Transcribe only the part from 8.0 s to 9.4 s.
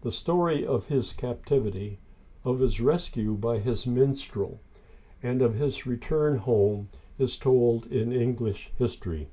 English history.